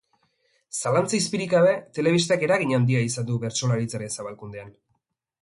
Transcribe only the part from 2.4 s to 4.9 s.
eragin handia izan du bertsolaritzaren zabalkundean.